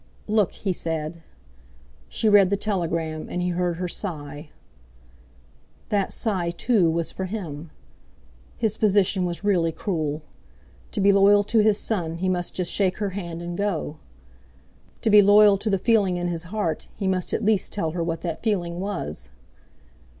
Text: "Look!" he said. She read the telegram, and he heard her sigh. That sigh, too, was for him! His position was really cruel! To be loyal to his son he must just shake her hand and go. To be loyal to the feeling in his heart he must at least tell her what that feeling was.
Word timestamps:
"Look!" 0.27 0.53
he 0.53 0.73
said. 0.73 1.21
She 2.09 2.27
read 2.27 2.49
the 2.49 2.57
telegram, 2.57 3.27
and 3.29 3.39
he 3.39 3.49
heard 3.49 3.77
her 3.77 3.87
sigh. 3.87 4.49
That 5.89 6.11
sigh, 6.11 6.49
too, 6.49 6.89
was 6.89 7.11
for 7.11 7.25
him! 7.25 7.69
His 8.57 8.77
position 8.77 9.25
was 9.25 9.43
really 9.43 9.71
cruel! 9.71 10.23
To 10.93 11.01
be 11.01 11.11
loyal 11.11 11.43
to 11.43 11.59
his 11.59 11.77
son 11.77 12.15
he 12.15 12.29
must 12.29 12.55
just 12.55 12.71
shake 12.71 12.97
her 12.97 13.11
hand 13.11 13.43
and 13.43 13.55
go. 13.55 13.97
To 15.01 15.11
be 15.11 15.21
loyal 15.21 15.55
to 15.59 15.69
the 15.69 15.77
feeling 15.77 16.17
in 16.17 16.27
his 16.29 16.45
heart 16.45 16.87
he 16.95 17.07
must 17.07 17.31
at 17.31 17.45
least 17.45 17.71
tell 17.71 17.91
her 17.91 18.03
what 18.03 18.21
that 18.23 18.41
feeling 18.41 18.79
was. 18.79 19.29